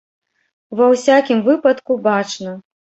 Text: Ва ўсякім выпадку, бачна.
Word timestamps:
Ва 0.79 0.85
ўсякім 0.93 1.47
выпадку, 1.51 2.01
бачна. 2.13 2.61